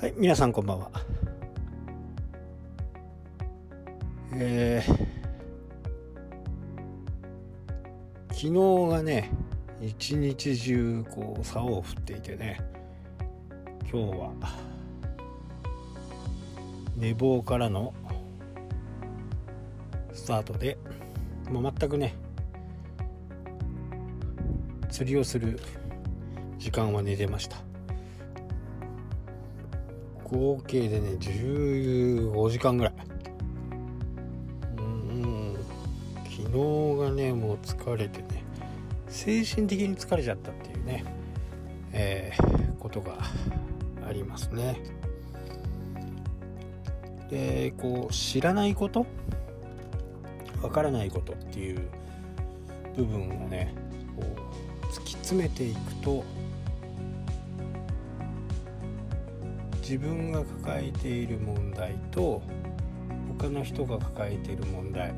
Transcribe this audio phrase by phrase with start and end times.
[0.00, 0.90] はい、皆さんこんばんは。
[4.32, 4.92] えー、
[8.28, 9.30] 昨日がね、
[9.78, 12.62] 一日中こう竿を振っていてね、
[13.92, 14.32] 今日は
[16.96, 17.92] 寝坊からの
[20.14, 20.78] スタートで、
[21.50, 22.14] もう全くね、
[24.88, 25.60] 釣りをする
[26.56, 27.69] 時間は寝てました。
[30.30, 32.94] 合計でね15時間ぐらい。
[34.78, 35.56] うん。
[36.24, 38.44] 昨日がねもう疲れてね。
[39.08, 41.04] 精神的に疲れちゃったっていうね
[41.92, 43.18] えー、ことが
[44.06, 44.80] ありますね。
[47.28, 49.06] でこう知らないこと
[50.62, 51.88] わからないことっていう
[52.96, 53.72] 部分をね
[54.16, 54.22] こ
[54.82, 56.24] う突き詰めていくと
[59.90, 62.40] 自分が抱えている問題と
[63.36, 65.12] 他の人が抱えている問題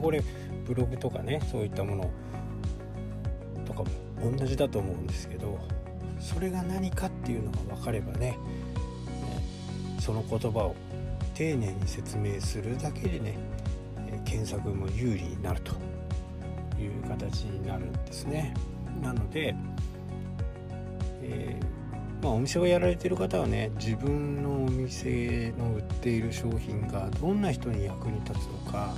[0.00, 0.24] これ
[0.66, 2.10] ブログとかねそういったもの
[3.66, 3.86] とかも
[4.34, 5.58] 同じだと思うんですけど
[6.18, 8.38] それが何かっていうのが分かればね
[10.00, 10.74] その言葉を
[11.34, 13.36] 丁寧に説明するだけでね
[14.24, 15.72] 検索も有利になると
[16.80, 18.54] いう形になるんですね。
[19.02, 19.54] なので、
[21.20, 21.83] えー
[22.24, 28.94] まあ、お店をやられてる方はね自分のお店の売っている商品がどんな人に役に立つのか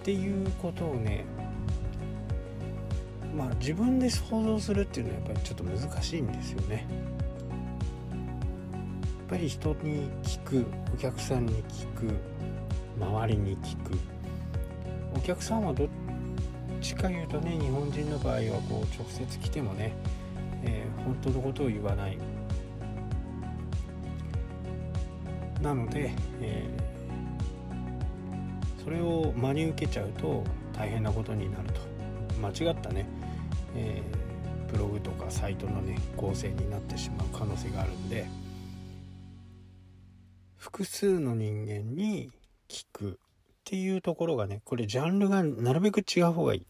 [0.00, 1.24] っていうことをね
[3.36, 6.86] まあ自分で想像するっていうのはやっぱりちょっと難しいんですよね。
[8.08, 8.16] や
[9.24, 12.14] っぱり人に聞くお客さんに聞く
[13.00, 13.98] 周りに聞く
[15.16, 15.88] お客さんはどっ
[16.80, 19.92] ちか言うとね日本人の場合はこう直接来てもね
[20.64, 22.18] えー、本当のことを言わない。
[25.62, 31.80] なので、えー、それを真に受けちゃうと大変なことになると。
[32.40, 33.04] 間違ったね、
[33.76, 38.26] えー、ブログとかサイトのね構成になってしまう可能性があるんで。
[40.56, 42.30] 複数の人間に
[42.68, 43.14] 聞くっ
[43.64, 46.66] ていうところがねこれジャンルがなるべく違う方がいい、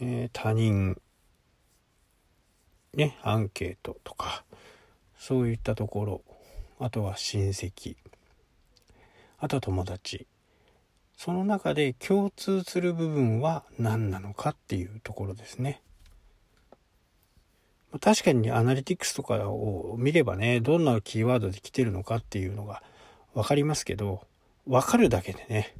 [0.00, 0.96] えー、他人
[2.94, 4.44] ね、アンケートとか、
[5.18, 6.22] そういったところ、
[6.78, 7.96] あとは親戚、
[9.38, 10.26] あと友達、
[11.16, 15.80] その中で共通する部分は何なのかっていうところですね。
[18.00, 22.82] 確かにアナリティクスとかを見ればね、どんなキーワードで来てるのかっていうのが
[23.34, 24.26] 分かりますけど、
[24.66, 25.76] 分かるだけでね、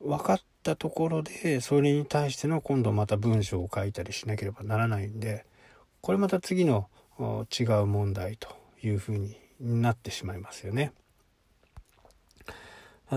[0.00, 5.46] 分かったところでそれに対しての今度また文章を書いたりしなければならないんで
[6.00, 6.88] これまた次の
[7.18, 8.48] 違う問題と
[8.82, 10.92] いうふうになってしまいますよね。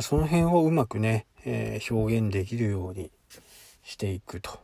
[0.01, 3.11] その辺をうまくね、えー、表現できるように
[3.83, 4.59] していくと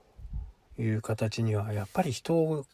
[0.77, 2.65] いう形にはやっぱり人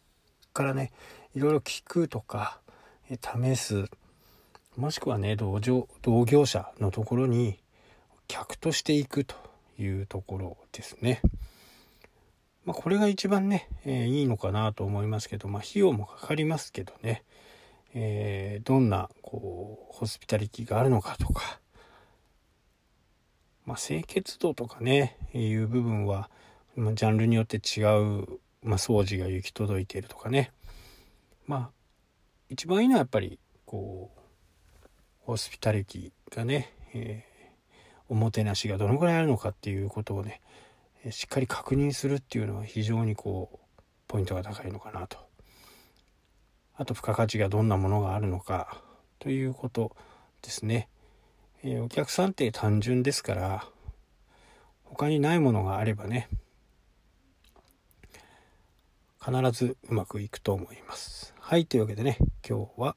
[0.52, 0.92] からね
[1.34, 2.60] いろいろ聞くとか
[3.08, 3.86] 試す
[4.76, 5.58] もしくはね同
[6.02, 7.58] 同業者のところに
[8.28, 9.51] 客としていくと
[9.82, 11.20] いうところですね。
[12.64, 17.24] まあ、これが一番ね、えー、いいのかなと思いますけど、まあ、費用もかかりますけどね、
[17.94, 21.60] えー、どんなこうホスピタリティがあるのかとか、
[23.66, 26.30] まあ、清潔度とかねいう部分は、
[26.76, 28.26] ま、ジャンルによって違う、
[28.62, 30.52] まあ、掃除が行き届いているとかね。
[31.46, 31.70] まあ
[32.48, 34.20] 一番いいのはやっぱりこう
[35.20, 37.31] ホスピタリティがね、えー
[38.08, 40.40] おもてなしがどのぐらいあるのかっていうことをね
[41.10, 43.58] しっかり確認するっていうのは非常にこう
[44.06, 45.18] ポイントが高いのかなと。
[46.74, 48.82] あと付加価値がどんなものがあるのか
[49.18, 49.94] ということ
[50.40, 50.88] ですね、
[51.62, 53.66] えー、お客さんって単純ですから
[54.84, 56.28] 他にないものがあればね
[59.24, 61.34] 必ずうまくいくと思います。
[61.38, 62.18] はいというわけでね
[62.48, 62.96] 今日は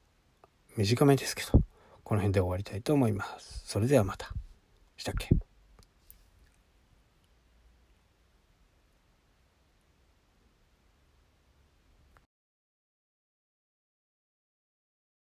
[0.76, 1.60] 短めですけど
[2.02, 3.62] この辺で終わりたいと思います。
[3.66, 4.32] それではまた。
[4.96, 5.28] したっけ？